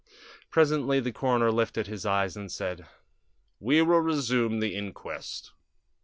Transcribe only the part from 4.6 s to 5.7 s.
inquest."